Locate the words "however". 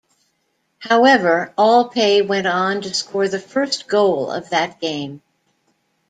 0.79-1.53